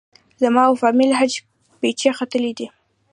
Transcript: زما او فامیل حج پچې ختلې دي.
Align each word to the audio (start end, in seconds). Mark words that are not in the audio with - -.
زما 0.41 0.61
او 0.69 0.73
فامیل 0.81 1.11
حج 1.19 1.33
پچې 1.79 2.09
ختلې 2.17 2.51
دي. 2.57 2.67